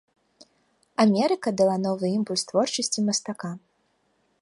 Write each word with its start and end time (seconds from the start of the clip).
Амерыка 1.03 1.49
дала 1.63 1.77
новы 1.85 2.05
імпульс 2.17 2.43
творчасці 2.53 2.99
мастака. 3.11 3.51